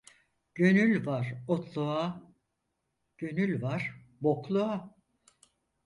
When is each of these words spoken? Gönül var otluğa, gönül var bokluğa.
Gönül 0.55 1.05
var 1.05 1.43
otluğa, 1.47 2.23
gönül 3.17 3.61
var 3.61 4.01
bokluğa. 4.21 4.93